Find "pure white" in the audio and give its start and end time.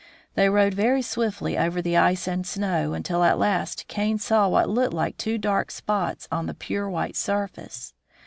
6.55-7.15